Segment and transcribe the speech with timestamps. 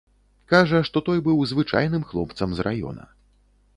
[0.53, 3.03] Кажа, што той быў звычайным хлопцам з раёна.